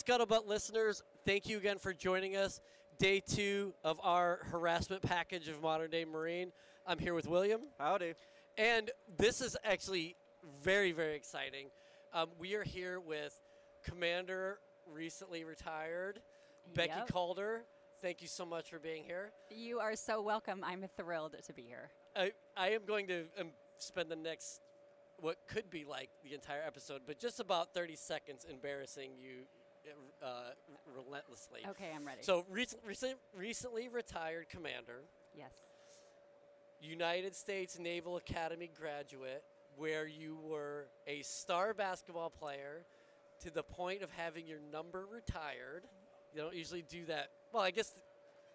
[0.00, 2.60] Scuttlebutt listeners, thank you again for joining us.
[2.98, 6.52] Day two of our harassment package of modern day Marine.
[6.86, 7.60] I'm here with William.
[7.78, 8.14] Howdy.
[8.56, 10.16] And this is actually
[10.62, 11.66] very, very exciting.
[12.14, 13.38] Um, we are here with
[13.84, 14.60] Commander,
[14.90, 16.20] recently retired,
[16.74, 17.08] Becky Yep.
[17.08, 17.64] Calder.
[18.00, 19.32] Thank you so much for being here.
[19.50, 20.64] You are so welcome.
[20.64, 21.90] I'm thrilled to be here.
[22.16, 24.62] I, I am going to um, spend the next,
[25.18, 29.42] what could be like the entire episode, but just about 30 seconds embarrassing you
[30.22, 30.26] uh,
[30.94, 31.60] relentlessly.
[31.68, 32.22] Okay, I'm ready.
[32.22, 35.02] So, recent, recent, recently retired commander,
[35.36, 35.52] yes.
[36.80, 39.42] United States Naval Academy graduate,
[39.76, 42.84] where you were a star basketball player
[43.40, 45.84] to the point of having your number retired.
[46.34, 47.28] You don't usually do that.
[47.52, 47.94] Well, I guess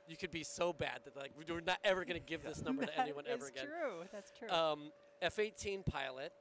[0.08, 2.86] you could be so bad that like we're not ever going to give this number
[2.86, 3.66] to anyone ever again.
[3.66, 4.04] That's true.
[4.12, 4.50] That's true.
[4.50, 4.92] Um,
[5.22, 6.32] F 18 pilot,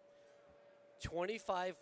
[1.03, 1.77] 25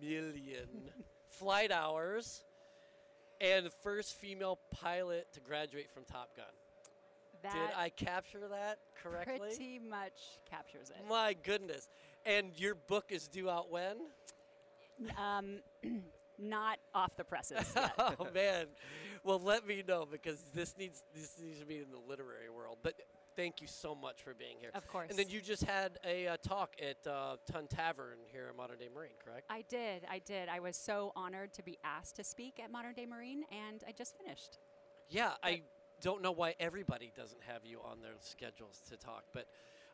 [0.00, 0.68] million
[1.30, 2.44] flight hours,
[3.40, 6.46] and the first female pilot to graduate from Top Gun.
[7.42, 9.38] that Did I capture that correctly?
[9.38, 10.96] pretty much captures it.
[11.08, 11.88] My goodness.
[12.26, 13.96] And your book is due out when?
[15.16, 15.60] Um,
[16.38, 17.92] not off the presses yet.
[17.98, 18.66] oh man.
[19.24, 22.78] Well, let me know because this needs this needs to be in the literary world.
[22.82, 22.94] But
[23.38, 24.70] thank you so much for being here.
[24.74, 25.06] Of course.
[25.10, 28.78] And then you just had a uh, talk at uh, Tun Tavern here at Modern
[28.78, 29.46] Day Marine, correct?
[29.48, 30.04] I did.
[30.10, 30.48] I did.
[30.48, 33.92] I was so honored to be asked to speak at Modern Day Marine, and I
[33.92, 34.58] just finished.
[35.08, 35.62] Yeah, I
[36.02, 39.46] don't know why everybody doesn't have you on their schedules to talk, but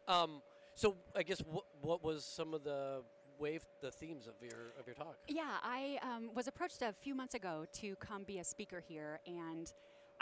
[0.09, 0.41] um,
[0.75, 3.03] so I guess what what was some of the
[3.39, 5.17] wave the themes of your of your talk?
[5.29, 9.21] Yeah, I um, was approached a few months ago to come be a speaker here,
[9.27, 9.73] and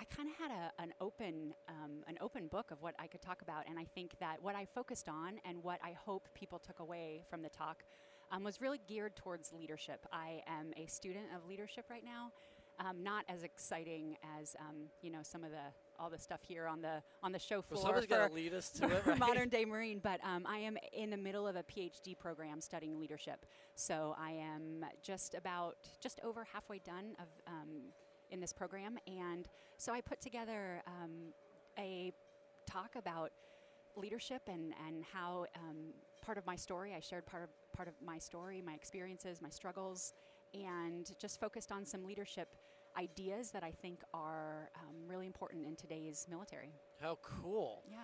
[0.02, 3.22] I kind of had a, an open um, an open book of what I could
[3.22, 6.58] talk about, and I think that what I focused on and what I hope people
[6.58, 7.84] took away from the talk
[8.32, 10.04] um, was really geared towards leadership.
[10.12, 12.32] I am a student of leadership right now.
[12.80, 15.70] Um, not as exciting as um, you know some of the
[16.00, 17.80] all the stuff here on the on the show floor.
[17.80, 19.18] somebody's for- lead us to it, right?
[19.20, 22.98] modern day Marine, but um, I am in the middle of a PhD program studying
[22.98, 23.46] leadership.
[23.76, 27.92] So I am just about, just over halfway done of um,
[28.32, 31.32] in this program, and so I put together um,
[31.78, 32.12] a
[32.69, 33.31] talk about
[33.97, 35.93] leadership and and how um,
[36.25, 36.94] part of my story.
[36.97, 40.15] I shared part of part of my story, my experiences, my struggles,
[40.54, 42.48] and just focused on some leadership
[42.98, 46.72] ideas that I think are um, really important in today's military.
[47.00, 47.84] How cool!
[47.88, 47.98] Yeah.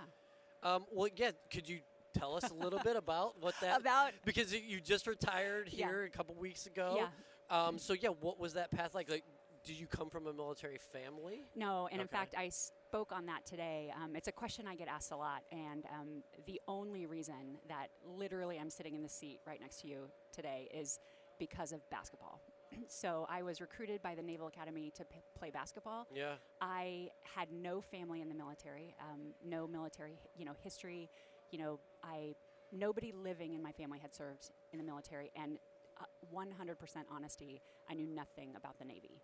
[0.62, 1.30] Um, well, yeah.
[1.50, 1.80] Could you
[2.18, 5.86] tell us a little bit about what that About- because you just retired Yeah.
[5.88, 6.96] here a couple weeks ago.
[6.98, 7.06] Yeah.
[7.50, 9.08] Um, so yeah, what was that path like?
[9.10, 9.24] Like,
[9.64, 11.42] did you come from a military family?
[11.54, 13.92] No, and in fact, I spoke on that today.
[14.02, 17.88] Um, it's a question I get asked a lot, and um, the only reason that
[18.06, 20.98] literally I'm sitting in the seat right next to you today is
[21.38, 22.40] because of basketball.
[22.88, 26.06] so I was recruited by the Naval Academy to p- play basketball.
[26.14, 26.34] Yeah.
[26.60, 31.08] I had no family in the military, um, no military, you know, history.
[31.50, 32.34] You know, I
[32.72, 35.58] nobody living in my family had served in the military, and
[36.00, 36.04] uh,
[36.34, 36.76] 100%
[37.10, 39.20] honesty, I knew nothing about the Navy.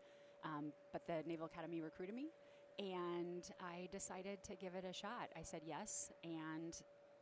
[0.59, 2.27] Um, but the Naval Academy recruited me,
[2.79, 5.29] and I decided to give it a shot.
[5.37, 6.75] I said yes, and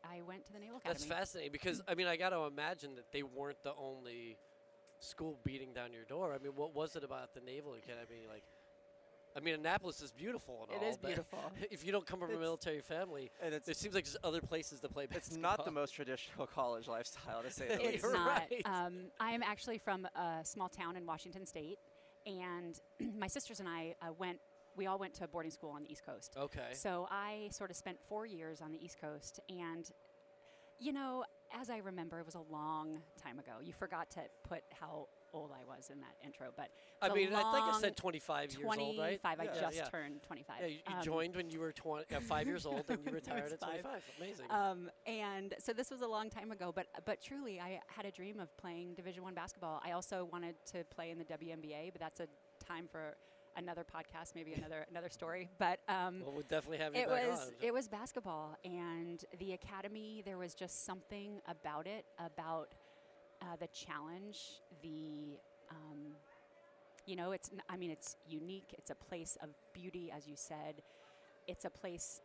[0.04, 0.92] I went to the Naval Academy.
[0.98, 4.36] That's fascinating because I mean I got to imagine that they weren't the only
[5.00, 6.34] school beating down your door.
[6.34, 8.24] I mean, what was it about the Naval Academy?
[8.28, 8.44] Like,
[9.36, 10.90] I mean, Annapolis is beautiful and It all.
[10.90, 11.38] is but beautiful.
[11.72, 14.40] If you don't come from a military family, and it's- it seems like there's other
[14.40, 18.02] places to play It's not the most traditional college lifestyle, to say the It's least.
[18.04, 18.26] You're not.
[18.50, 18.62] right.
[18.64, 21.78] Um, I am actually from a small town in Washington State,
[22.26, 22.80] and
[23.18, 24.38] my sisters and I uh, went.
[24.74, 26.34] We all went to a boarding school on the East Coast.
[26.34, 26.70] Okay.
[26.72, 29.90] So I sort of spent four years on the East Coast, and
[30.78, 31.24] you know,
[31.60, 33.52] as I remember, it was a long time ago.
[33.62, 36.68] You forgot to put how old I was in that intro, but
[37.00, 39.20] I mean, I think I said 25 years old, right?
[39.20, 39.40] 25.
[39.40, 39.84] I Yeah, just yeah.
[39.88, 40.56] turned 25.
[40.60, 43.12] Yeah, you, you Um, joined when you were 20, uh, five years old, and you
[43.12, 44.02] retired at 25.
[44.18, 44.46] Amazing.
[44.50, 48.10] Um, and so this was a long time ago, but but truly, I had a
[48.10, 49.80] dream of playing Division One basketball.
[49.84, 52.28] I also wanted to play in the WNBA, but that's a
[52.64, 53.16] time for
[53.56, 55.48] another podcast, maybe another another story.
[55.58, 57.48] But um, well, we'll definitely have you it back was on.
[57.60, 60.22] it was basketball, and the academy.
[60.24, 62.68] There was just something about it, about
[63.42, 65.38] uh, the challenge, the
[65.70, 66.14] um,
[67.06, 68.74] you know, it's I mean, it's unique.
[68.78, 70.82] It's a place of beauty, as you said.
[71.48, 72.20] It's a place.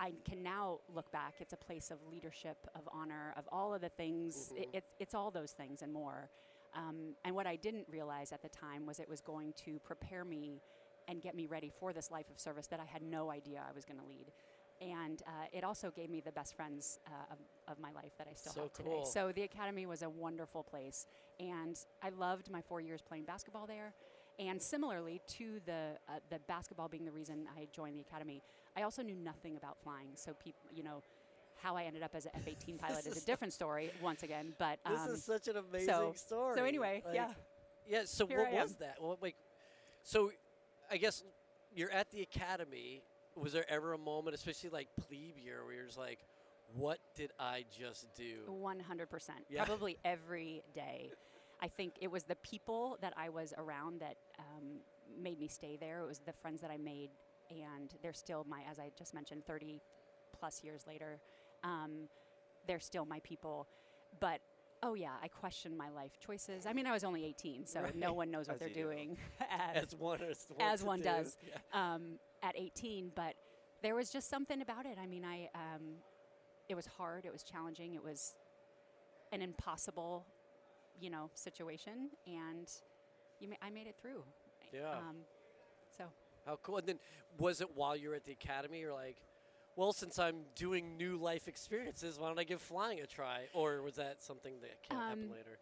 [0.00, 1.34] I can now look back.
[1.40, 4.52] It's a place of leadership, of honor, of all of the things.
[4.56, 6.30] It, it's it's all those things and more.
[6.74, 10.24] Um, and what I didn't realize at the time was it was going to prepare
[10.24, 10.60] me
[11.06, 13.72] and get me ready for this life of service that I had no idea I
[13.72, 14.32] was going to lead.
[14.80, 17.38] And uh, it also gave me the best friends uh, of,
[17.72, 18.88] of my life that I still So have today.
[18.90, 19.04] cool.
[19.04, 21.06] So the academy was a wonderful place,
[21.40, 23.94] and I loved my four years playing basketball there.
[24.38, 28.42] And similarly to the uh, the basketball being the reason I joined the academy,
[28.76, 30.08] I also knew nothing about flying.
[30.16, 31.02] So people, you know,
[31.62, 34.52] how I ended up as an F-18 pilot is is- a different story once again.
[34.58, 36.56] But This um, is such an amazing so- story.
[36.56, 37.28] so anyway, Like, yeah.
[37.88, 38.02] Yeah.
[38.06, 38.62] So Here what I am.
[38.64, 38.96] was that?
[39.00, 39.36] Well, like,
[40.02, 40.32] so
[40.90, 41.22] I guess
[41.72, 43.02] you're at the academy.
[43.36, 46.20] Was there ever a moment, especially like plebe year, where you're just like,
[46.74, 49.30] "What did I just do?" 100%.
[49.48, 49.64] Yeah.
[49.64, 51.10] Probably every day.
[51.60, 54.80] I think it was the people that I was around that um,
[55.20, 56.00] made me stay there.
[56.00, 57.10] It was the friends that I made,
[57.50, 59.80] and they're still my, as I just mentioned, 30
[60.38, 61.18] plus years later,
[61.62, 62.08] um,
[62.66, 63.66] they're still my people.
[64.20, 64.40] But
[64.84, 66.66] oh, yeah, I questioned my life choices.
[66.66, 69.16] I mean, I was only 18, so no one knows what As they're doing
[69.74, 71.04] as, As one, as one, as one do.
[71.04, 71.94] does Yeah.
[71.94, 73.34] um, at 18, but
[73.82, 74.98] there was just something about it.
[75.02, 75.82] I mean, I um,
[76.68, 78.34] it was hard, it was challenging, it was
[79.32, 80.26] an impossible,
[81.00, 82.70] you know, situation, and
[83.40, 84.22] you ma- I made it through.
[84.72, 84.90] Yeah.
[84.92, 85.16] Um,
[85.96, 86.04] so
[86.46, 86.78] How cool!
[86.78, 86.98] And then
[87.38, 89.16] was it while you were at the academy, or like,
[89.76, 93.48] well, since I'm doing new life experiences, why don't I give flying a try?
[93.52, 95.58] Or was that something that can't happen Um, later?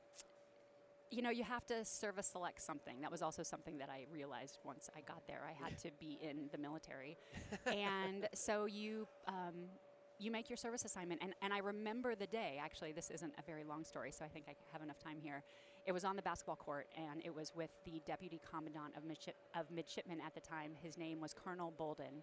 [1.10, 3.02] you know, you have to service select something.
[3.02, 5.42] That was also something that I realized once I got there.
[5.46, 7.18] I had to be in the military,
[7.66, 9.68] and so you um,
[10.18, 11.20] you make your service assignment.
[11.22, 12.58] And, and I remember the day.
[12.62, 15.42] Actually, this isn't a very long story, so I think I have enough time here.
[15.84, 19.34] It was on the basketball court, and it was with the deputy commandant of, midship,
[19.54, 20.72] of midshipmen at the time.
[20.80, 22.22] His name was Colonel Bolden,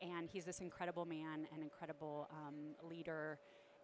[0.00, 3.38] and he's this incredible man, an incredible um, leader.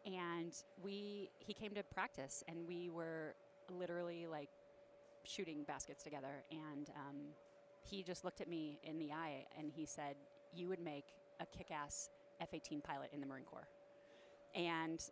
[0.06, 3.34] And we he came to practice, and we were
[3.70, 4.48] literally like
[5.24, 6.44] shooting baskets together.
[6.50, 7.16] And um,
[7.82, 10.16] he just looked at me in the eye and he said,
[10.54, 11.04] "You would make
[11.40, 12.08] a kick-ass
[12.40, 13.68] F-18 pilot in the Marine Corps."
[14.54, 15.02] And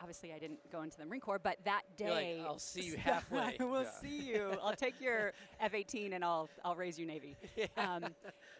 [0.00, 2.82] obviously, I didn't go into the Marine Corps, but that You're like, day, "I'll see
[2.82, 3.90] you halfway." I will Yeah.
[3.90, 4.58] see you.
[4.62, 7.36] I'll take your F-18 and I'll I'll raise you Navy.
[7.76, 8.06] Um,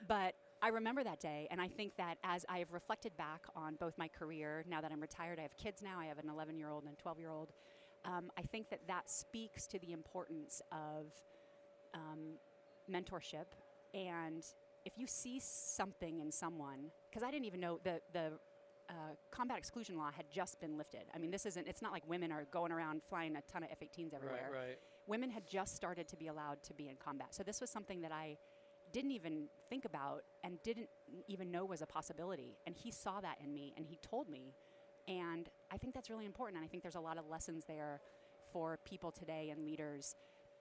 [0.07, 3.99] but I remember that day, and I think that as I've reflected back on both
[3.99, 5.99] my career, now that I'm retired, I have kids now.
[5.99, 7.53] I have an 11 year old and a 12 year old.
[8.05, 11.07] Um, I think that that speaks to the importance of
[11.95, 12.39] um,
[12.89, 13.47] mentorship.
[13.93, 14.45] And
[14.85, 18.33] if you see something in someone, because I didn't even know the the
[18.89, 21.03] uh, combat exclusion law had just been lifted.
[21.15, 21.67] I mean, this isn't.
[21.67, 24.79] It's not like women are going around flying a ton of F-18s everywhere right, right.
[25.07, 27.35] women had just started to be allowed to be in combat.
[27.35, 28.37] So this was something that I
[28.93, 30.89] didn't even think about and didn't
[31.29, 32.57] even know was a possibility.
[32.67, 34.55] And he saw that in me and he told me.
[35.09, 36.57] And I think that's really important.
[36.59, 38.01] And I think there's a lot of lessons there
[38.53, 40.15] for people today and leaders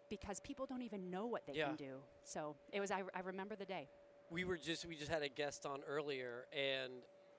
[0.10, 1.68] because people don't even know what they Yeah.
[1.68, 1.98] can do.
[2.24, 3.88] So it was, I, I remember the day.
[4.30, 6.92] we were just we just had a guest on earlier and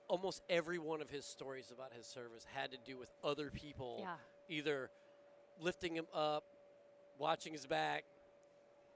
[0.07, 3.97] almost every one of his stories about his service had to do with other people
[3.99, 4.17] Yeah.
[4.47, 4.91] either
[5.59, 6.43] lifting him up
[7.17, 8.03] watching his back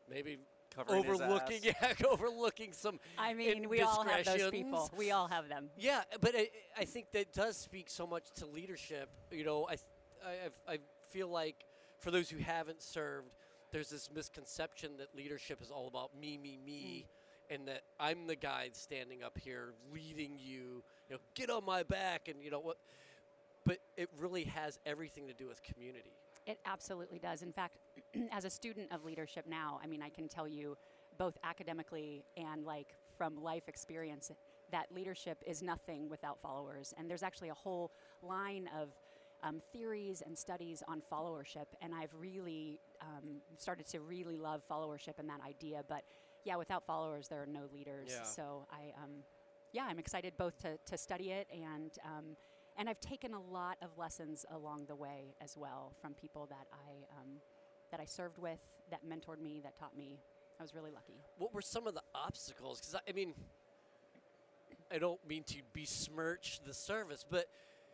[0.09, 0.38] maybe
[0.77, 1.95] Covering his overlooking ass.
[2.01, 4.89] yeah overlooking some I mean, we all have those people.
[4.95, 5.69] We all have them.
[5.77, 9.74] yeah but I, I think that does speak so much to leadership you know i
[10.25, 10.79] I, I've- I
[11.09, 11.55] feel like
[12.00, 13.27] for those who haven't served
[13.72, 17.55] there's this misconception that leadership is all about me me me mm.
[17.55, 21.84] and that i'm the guy standing up here leading you you know get on my
[21.84, 22.77] back and you know what
[23.65, 26.13] but it really has everything to do with community
[26.48, 27.42] It absolutely does.
[27.42, 27.77] In fact,
[28.32, 30.77] as a student of leadership now, I mean, I can tell you
[31.18, 34.32] both academically and like from life experience
[34.72, 36.94] that leadership is nothing without followers.
[36.98, 38.89] And there's actually a whole line of
[39.44, 41.68] um, theories and studies on followership.
[41.82, 45.84] And I've really um, started to really love followership and that idea.
[45.88, 46.04] But
[46.44, 48.10] yeah, without followers, there are no leaders.
[48.10, 48.24] Yeah.
[48.24, 49.12] So I, um,
[49.74, 52.36] yeah, I'm excited both to, to study it and um,
[52.77, 56.67] and I've taken a lot of lessons along the way as well from people that
[56.72, 57.41] I um,
[57.91, 58.60] that I served with,
[58.91, 60.19] that mentored me, that taught me.
[60.60, 61.22] I was really lucky.
[61.38, 63.36] what were some of the obstacles because I, I mean
[64.91, 67.46] i don't mean to besmirch the service but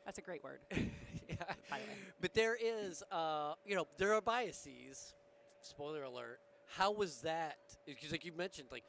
[0.05, 1.35] That's a great word, yeah.
[1.69, 1.97] by the way.
[2.19, 5.13] But there is, uh, you know, there are biases.
[5.61, 6.39] Spoiler alert.
[6.67, 7.57] How was that?
[7.85, 8.83] Because, like you mentioned, like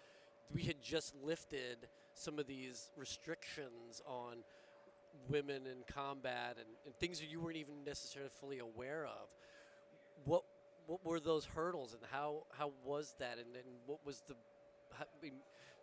[0.53, 4.39] we had just lifted some of these restrictions on
[5.29, 9.29] women in combat and, and things that you weren't even necessarily fully aware of.
[10.25, 10.43] What
[10.87, 14.35] what were those hurdles and how how was that and, and what was the
[14.93, 15.35] how, I mean,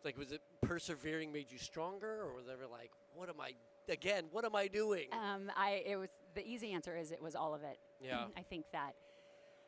[0.04, 3.54] like was it persevering made you stronger or was it ever like what am I
[3.90, 5.08] again what am I doing?
[5.12, 7.78] Um, I it was the easy answer is it was all of it.
[8.00, 8.26] Yeah.
[8.38, 8.94] I think that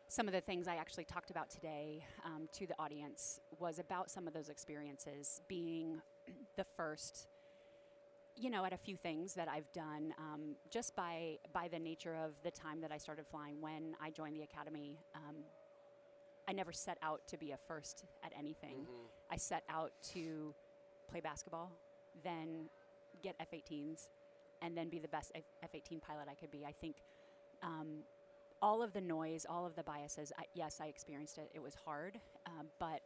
[0.07, 4.11] some of the things I actually talked about today um, to the audience was about
[4.11, 6.01] some of those experiences being
[6.55, 7.27] the first
[8.35, 12.15] you know at a few things that I've done um, just by by the nature
[12.15, 15.35] of the time that I started flying when I joined the academy um,
[16.47, 18.85] I never set out to be a first at anything.
[18.85, 19.07] Mhm.
[19.31, 20.53] I set out to
[21.07, 21.71] play basketball,
[22.21, 22.69] then
[23.21, 24.09] get F-18s,
[24.61, 26.65] and then be the best F- F-18 pilot I could be.
[26.65, 26.97] I think
[27.61, 28.03] um,
[28.61, 30.33] all of the noise, all of the biases.
[30.37, 31.49] I, yes, I experienced it.
[31.53, 33.01] It was hard, um, but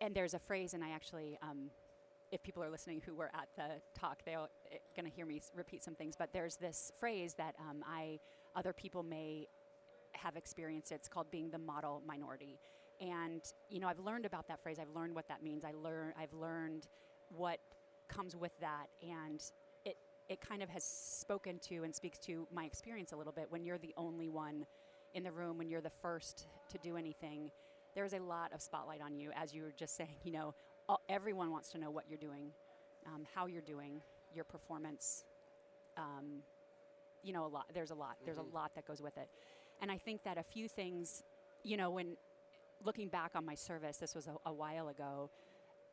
[0.00, 1.70] and there's a phrase, and I actually, um,
[2.32, 4.48] if people are listening who were at the talk, they're
[4.96, 6.14] going to hear me repeat some things.
[6.18, 8.18] But there's this phrase that um, I
[8.56, 9.46] other people may
[10.12, 10.92] have experienced.
[10.92, 12.58] It's called being the model minority.
[13.00, 14.78] And you know, I've learned about that phrase.
[14.80, 15.62] I've learned what that means.
[15.64, 16.14] I learn.
[16.18, 16.88] I've learned
[17.36, 17.58] what
[18.08, 19.42] comes with that, and
[19.84, 19.96] it
[20.28, 23.46] it kind of has spoken to and speaks to my experience a little bit.
[23.50, 24.66] When you're the only one
[25.14, 27.50] in the room, when you're the first to do anything,
[27.94, 29.30] there's a lot of spotlight on you.
[29.34, 30.54] As you were just saying, you know,
[30.88, 32.50] all, everyone wants to know what you're doing,
[33.06, 34.00] um, how you're doing,
[34.34, 35.24] your performance.
[35.96, 36.42] Um,
[37.22, 37.66] you know, a lot.
[37.72, 38.16] There's a lot.
[38.24, 38.50] There's Mhm.
[38.52, 39.28] a lot that goes with it,
[39.80, 41.22] and I think that a few things,
[41.62, 42.16] you know, when
[42.82, 45.30] looking back on my service, this was a, a while ago.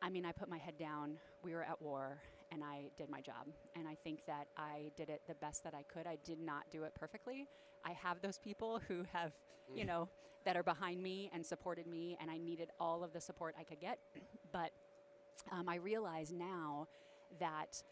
[0.02, 1.18] I mean, I put my head down.
[1.44, 2.20] We were at war,
[2.50, 3.46] and I did my job.
[3.76, 6.06] And I think that I did it the best that I could.
[6.06, 7.46] I did not do it perfectly.
[7.84, 9.32] I have those people who have,
[9.74, 9.88] you Mm.
[9.88, 10.08] know,
[10.44, 13.62] that are behind me and supported me, and I needed all of the support I
[13.64, 13.98] could get.
[14.52, 14.70] But
[15.50, 16.88] um, I realize now
[17.38, 17.82] that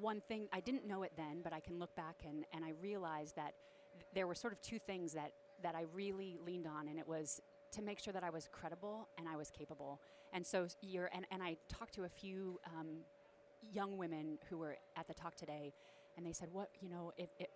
[0.00, 2.72] one thing, I didn't know it then, but I can look back and, and I
[2.80, 3.54] realized that
[3.92, 7.06] th- there were sort of two things that, that I really leaned on, and it
[7.06, 7.40] was
[7.72, 10.00] to make sure that I was credible and I was capable.
[10.32, 12.88] And so you're, and, and I talked to a few um,
[13.70, 15.72] young women who were at the talk today,
[16.16, 17.48] and they said, "What you know, if, if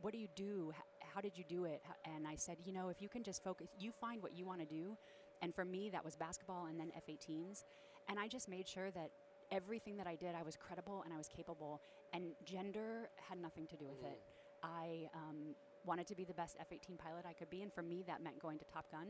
[0.00, 0.72] what do you do?
[1.00, 3.68] How did you do it?" And I said, "You know, if you can just focus,
[3.78, 4.96] you find what you want to do."
[5.40, 7.64] And for me, that was basketball and then F-18s,
[8.08, 9.10] and I just made sure that
[9.50, 11.80] everything that I did, I was credible and I was capable,
[12.12, 14.20] and gender had nothing to do with it.
[14.62, 15.54] I um,
[15.84, 18.40] wanted to be the best F-18 pilot I could be, and for me, that meant
[18.40, 19.08] going to Top Gun,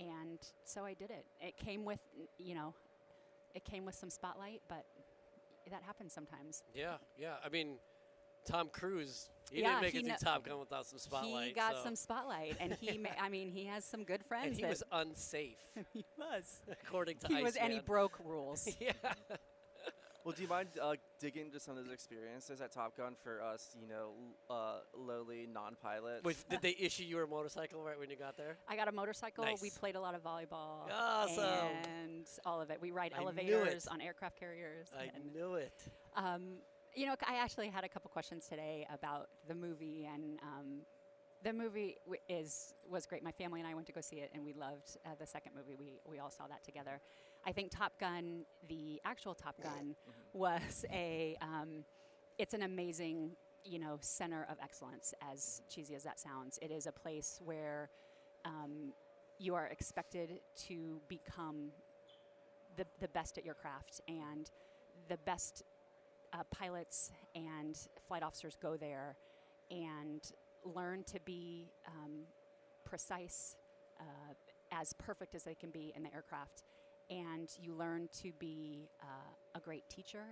[0.00, 1.24] and so I did it.
[1.40, 2.00] It came with,
[2.38, 2.74] you know,
[3.54, 4.84] it came with some spotlight, but
[5.70, 6.62] that happens sometimes.
[6.74, 7.34] Yeah, yeah.
[7.44, 7.76] I mean,
[8.44, 11.48] Tom Cruise, he Yeah, didn't make he it through kno- Top Gun without some spotlight.
[11.48, 14.46] he got so- some spotlight, and he, ma- I mean, he has some good friends.
[14.48, 15.56] and he was unsafe,
[15.92, 16.60] he was.
[16.70, 18.68] according to He was, and he broke rules.
[18.80, 18.92] yeah.
[20.24, 23.42] Well, do you mind uh, digging into some of those experiences at Top Gun for
[23.42, 24.12] us, you know,
[24.48, 26.24] uh, lowly non-pilots?
[26.24, 28.56] Wait, did they issue you a motorcycle right when you got there?
[28.66, 29.44] I got a motorcycle.
[29.60, 30.90] We played a lot of volleyball.
[30.90, 31.44] Awesome.
[32.00, 32.78] And all of it.
[32.80, 34.88] We ride elevators on aircraft carriers.
[34.98, 35.74] I knew it.
[36.16, 36.54] Um,
[36.94, 40.80] you know, I actually had a couple questions today about the movie, and um,
[41.42, 43.22] the movie w- is was great.
[43.22, 45.52] My family and I went to go see it, and we loved uh, the second
[45.56, 45.76] movie.
[45.78, 47.00] We we all saw that together.
[47.46, 49.94] I think Top Gun, the actual Top Gun,
[50.32, 51.84] was a um,
[52.38, 53.32] it's an amazing
[53.64, 55.14] you know center of excellence.
[55.32, 57.90] As cheesy as that sounds, it is a place where
[58.44, 58.92] um,
[59.38, 61.70] you are expected to become
[62.76, 64.50] the, the best at your craft and
[65.08, 65.62] the best
[66.34, 69.16] uh, pilots and flight officers go there
[69.70, 70.32] and
[70.74, 72.24] learn to be um,
[72.84, 73.56] precise,
[74.00, 74.34] uh,
[74.72, 76.64] as perfect as they can be in the aircraft.
[77.10, 79.06] And you learn to be uh,
[79.54, 80.24] a great teacher.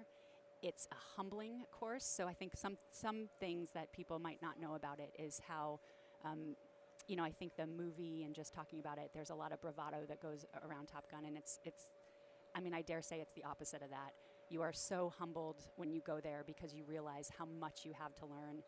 [0.62, 4.74] It's a humbling course, so I think some some things that people might not know
[4.74, 5.80] about it is how,
[6.24, 6.56] um,
[7.08, 9.60] you know, I think the movie and just talking about it, there's a lot of
[9.60, 11.86] bravado that goes around Top Gun, and it's it's,
[12.54, 14.12] I mean, I dare say it's the opposite of that
[14.52, 18.14] you are so humbled when you go there because you realize how much you have
[18.16, 18.62] to learn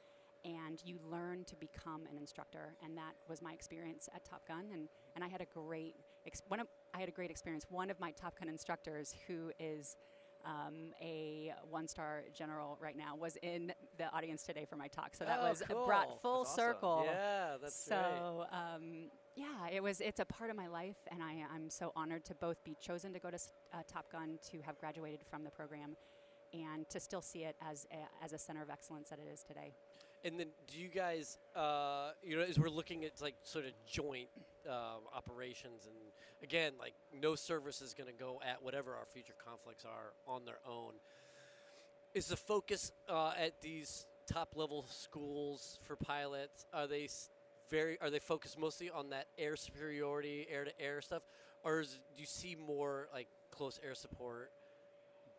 [0.45, 4.65] and you learn to become an instructor and that was my experience at top gun
[4.73, 5.95] and, and i had a great
[6.27, 7.67] ex- one of, i had a great experience.
[7.69, 9.97] One of my top gun instructors who is
[10.45, 15.25] um, a one-star general right now was in the audience today for my talk so
[15.25, 15.87] that Oh, was cool.
[15.87, 16.55] brought full awesome.
[16.57, 20.01] circle Yeah, that's so um, yeah, it was.
[20.01, 23.13] It's a part of my life, and I, I'm so honored to both be chosen
[23.15, 23.37] to go to
[23.73, 25.97] uh, Top Gun, to have graduated from the program,
[26.53, 29.43] and to still see it as a, as a center of excellence that it is
[29.43, 29.73] today.
[30.25, 33.73] And then, do you guys, uh, you know, as we're looking at like sort of
[33.87, 34.29] joint
[34.67, 35.95] um, operations, and
[36.43, 40.47] again, like no service is going to go at whatever our future conflicts are on
[40.47, 40.95] their own.
[42.15, 46.65] Is the focus uh, at these top level schools for pilots?
[46.73, 47.09] Are they
[47.69, 47.99] very?
[48.01, 51.23] Are they focused mostly on that air superiority, air to air stuff,
[51.65, 54.51] or is, do you see more like close air support?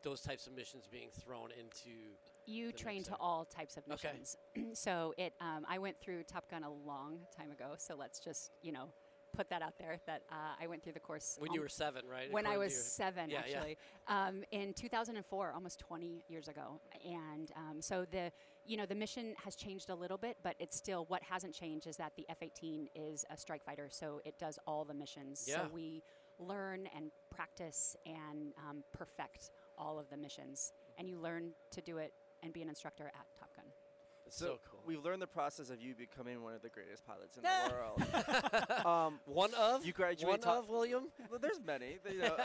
[0.04, 2.14] Those types of missions being thrown into
[2.46, 4.10] You train to all types of Okay.
[4.14, 4.38] missions.
[4.74, 7.74] so it, um, I went through Top Gun a long time ago.
[7.78, 8.90] So let's just you know
[9.36, 12.04] put that out there that uh, I went through the course when you were seven,
[12.10, 12.32] right?
[12.32, 13.56] when I was your- seven, Yeah, yeah.
[13.58, 16.80] actually, um, in 2004, almost 20 years ago.
[17.04, 18.32] And um, so the,
[18.66, 21.86] you know, the mission has changed a little bit, but it's still what hasn't changed
[21.86, 25.44] is that the F-18 is a strike fighter, so it does all the missions.
[25.46, 25.64] Yeah.
[25.64, 26.02] So we
[26.40, 30.72] learn and practice and um, perfect all of the missions.
[30.98, 32.14] And you learn to do it
[32.46, 33.66] and be an instructor at Top Gun.
[34.28, 34.80] It's so, cool.
[34.86, 38.86] We've learned the process of you becoming one of the greatest pilots in the world.
[38.86, 41.10] um, one of you graduate one top- of William.
[41.30, 42.00] well, there's many.
[42.12, 42.36] You know,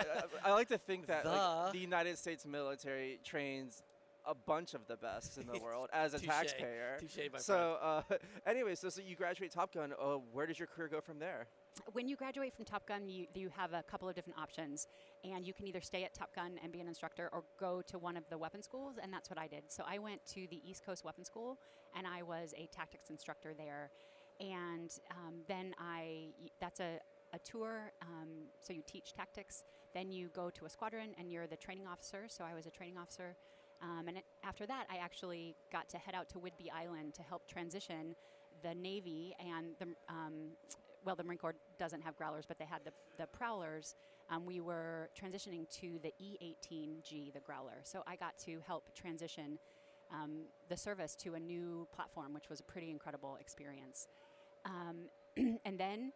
[0.45, 1.35] I, I like to think that like,
[1.73, 3.83] The- the United States military trains
[4.26, 6.28] a bunch of the best in the world as a Touche.
[6.28, 6.98] taxpayer.
[7.00, 7.38] Touche, my.
[7.38, 8.02] So, uh,
[8.46, 9.92] anyway, so, so you graduate Top Gun.
[9.92, 11.46] Uh, where does your career go from there?
[11.92, 14.88] when you graduate from Top Gun, you, you have a couple of different options,
[15.24, 17.98] and you can either stay at Top Gun and be an instructor, or go to
[17.98, 19.62] one of the weapon schools, and that's what I did.
[19.68, 21.58] So I went to the East Coast Weapon School,
[21.96, 23.90] and I was a tactics instructor there,
[24.40, 26.28] and um, then I,
[26.60, 26.98] that's a
[27.32, 27.92] a tour.
[28.02, 28.28] Um,
[28.60, 32.24] so you teach tactics, then you go to a squadron, and you're the training officer.
[32.28, 33.36] So I was a training officer.
[33.82, 37.22] Um, and it, after that, I actually got to head out to Whidbey Island to
[37.22, 38.14] help transition
[38.62, 40.50] the Navy and the um,
[41.04, 43.94] well, the Marine Corps doesn't have growlers, but they had the, the prowlers.
[44.30, 47.80] Um, we were transitioning to the E-18G, the growler.
[47.84, 49.58] So I got to help transition
[50.12, 54.08] um, the service to a new platform, which was a pretty incredible experience.
[54.64, 55.08] Um,
[55.64, 56.12] and then,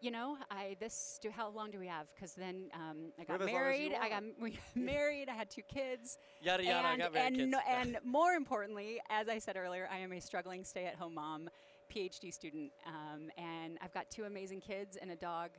[0.00, 1.18] you know, I this.
[1.22, 2.06] Do, how long do we have?
[2.14, 3.98] Because then um, I got have as long as you married.
[4.00, 5.28] I got we got married.
[5.28, 6.86] I had two kids Yada yada.
[6.88, 7.50] I and, got married and, kids.
[7.50, 11.50] no- and more importantly, as I said earlier, I am a struggling stay-at-home mom,
[11.94, 15.50] PhD student, um, and I've got two amazing kids and a dog,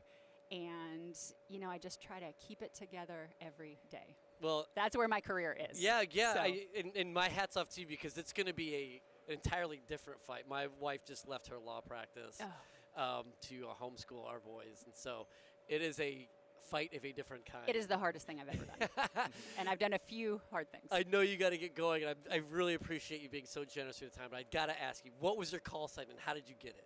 [0.52, 1.16] and
[1.48, 4.16] you know I just try to keep it together every day.
[4.42, 5.80] well, That's where my career is.
[5.82, 6.34] Yeah, yeah.
[6.34, 9.02] So- I, and, and my hats off to you because it's going to be a
[9.28, 10.44] an entirely different fight.
[10.50, 12.46] My wife just left her law practice Oh,
[12.98, 15.28] um, to uh, homeschool our boys, and so
[15.68, 16.28] it is a
[16.70, 17.64] fight of a different kind.
[17.68, 20.86] it is the hardest thing I've ever done, and I've done a few hard things.
[20.92, 23.66] I know you got to get going, and I, I really appreciate you being so
[23.66, 24.30] generous with your time.
[24.32, 26.56] But I got to ask you, what was your call sign, and how did you
[26.60, 26.86] get it?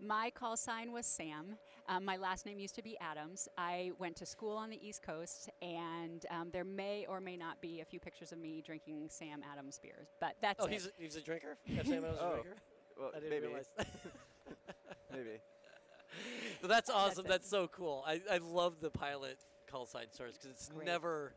[0.00, 1.56] My call sign was Sam.
[1.88, 3.48] Um, my last name used to be Adams.
[3.58, 7.60] I went to school on the East Coast, and um, there may or may not
[7.60, 10.72] be a few pictures of me drinking Sam Adams beers, but that's Oh, it.
[10.72, 11.56] he's a, he's a drinker.
[11.66, 12.28] Sam Adams Oh.
[12.28, 12.56] a drinker.
[12.96, 13.66] Well, I didn't maybe, realize.
[15.12, 15.40] maybe.
[16.62, 17.26] But that's awesome.
[17.26, 17.28] it.
[17.28, 18.02] That's, so cool.
[18.06, 19.38] I, I love the pilot
[19.70, 20.86] call sign stories because it's Great.
[20.86, 21.34] never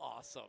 [0.00, 0.42] awesome.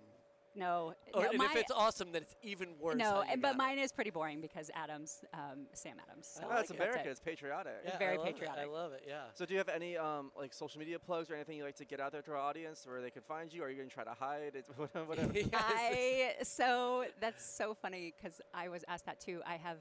[0.55, 2.95] no, Or, no, and my, if it's awesome, then it's even worse.
[2.95, 3.57] no, and- but it.
[3.57, 6.27] mine is pretty boring because Adams, um, Sam Adams.
[6.33, 6.75] So Oh, like that's it.
[6.77, 6.99] America.
[7.01, 7.07] it.
[7.11, 7.73] It's patriotic.
[7.83, 8.49] Yeah, very I love It.
[8.57, 9.03] I love it.
[9.05, 9.23] Yeah.
[9.33, 11.85] So, do you have any um, like social media plugs or anything you like to
[11.85, 13.61] get out there to our audience where they can find you?
[13.61, 14.53] Or are you going to try to hide?
[14.55, 14.69] It's
[15.07, 15.27] whatever.
[15.35, 15.47] Yes.
[15.53, 19.41] I so that's so funny because I was asked that too.
[19.45, 19.77] I have.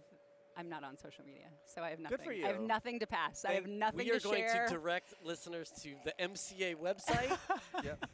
[0.57, 2.17] I'm not on social media, so I have nothing.
[2.17, 2.45] Good for you.
[2.45, 3.45] I have nothing to pass.
[3.45, 7.37] I have And nothing we are to going to direct listeners to the MCA website.
[7.85, 8.05] yep.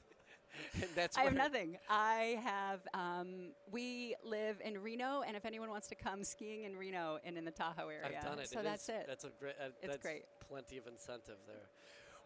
[0.74, 1.78] and that's I have nothing.
[1.88, 2.80] I have.
[2.94, 7.36] Um, we live in Reno, and if anyone wants to come skiing in Reno and
[7.36, 8.48] in the Tahoe area, I've done it.
[8.48, 9.04] so It that's is- it.
[9.06, 9.54] That's a great.
[9.60, 10.24] Uh, It's that's great.
[10.48, 11.68] Plenty of incentive there.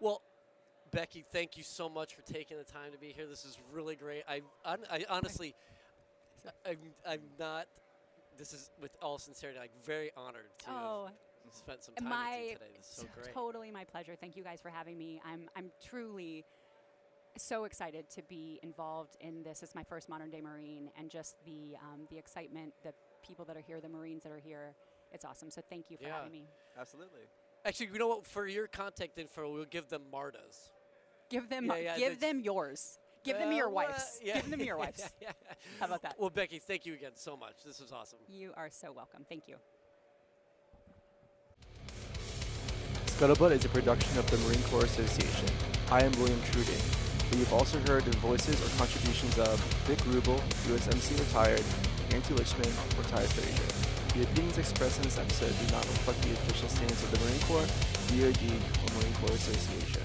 [0.01, 0.23] Well,
[0.91, 3.27] Becky, thank you so much for taking the time to be here.
[3.27, 4.23] This is really great.
[4.29, 5.55] I, I, I honestly,
[6.65, 7.67] I'm, I'm not.
[8.37, 11.09] This is with all sincerity, like very honored to oh,
[11.45, 12.65] have spent some time my with you today.
[12.77, 13.33] This is so great.
[13.35, 14.15] totally my pleasure.
[14.21, 15.21] Thank you guys for having me.
[15.25, 16.45] I'm I'm truly
[17.37, 19.63] so excited to be involved in this.
[19.63, 22.93] It's my first modern day Marine, and just the um, the excitement, the
[23.27, 24.75] people that are here, the Marines that are here.
[25.13, 25.51] It's awesome.
[25.51, 26.17] So thank you for Yeah.
[26.17, 26.45] having me.
[26.79, 27.29] Absolutely.
[27.65, 28.27] Actually, you know what?
[28.27, 30.71] For your contact info, we'll give them Marta's.
[31.31, 32.99] Give them Yeah, yeah, give them yours.
[33.25, 33.91] Give them Uh, your wives.
[33.93, 34.21] wife's.
[34.23, 34.35] yeah.
[34.35, 35.01] Give them your wives.
[35.21, 35.55] Yeah, yeah.
[35.81, 36.15] How about that?
[36.19, 37.55] Well, Becky, thank you again so much.
[37.67, 38.19] This was awesome.
[38.29, 39.25] You are so welcome.
[39.29, 39.57] Thank you.
[43.07, 45.49] Scuttlebutt is a production of the Marine Corps Association.
[45.91, 46.81] I am William Truding,
[47.31, 51.63] but you've also heard the voices or contributions of Vic Rubel, USMC retired,
[52.11, 54.19] Nancy Lichman, retired Frazier.
[54.19, 57.41] The opinions expressed in this episode do not reflect the official stance of the Marine
[57.47, 57.67] Corps,
[58.11, 60.04] DoD, or Marine Corps Association.